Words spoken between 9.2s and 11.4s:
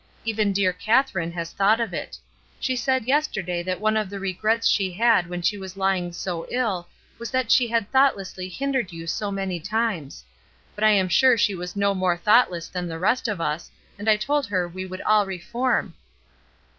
many times. But I am sure